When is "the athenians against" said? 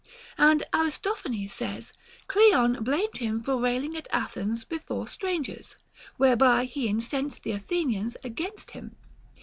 7.43-8.71